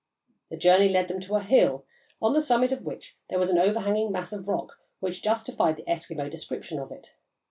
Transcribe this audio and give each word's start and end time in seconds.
The 0.49 0.57
journey 0.57 0.89
led 0.89 1.09
them 1.09 1.19
to 1.19 1.35
a 1.35 1.43
hill, 1.43 1.85
on 2.23 2.33
the 2.33 2.41
summit 2.41 2.71
of 2.71 2.83
which 2.87 3.19
there 3.29 3.37
was 3.37 3.51
an 3.51 3.59
overhanging 3.59 4.11
mass 4.11 4.33
of 4.33 4.47
rock 4.47 4.79
which 4.99 5.21
justified 5.21 5.75
the 5.77 5.83
Eskimo 5.87 6.27
description 6.27 6.79
of 6.79 6.91
it. 6.91 7.13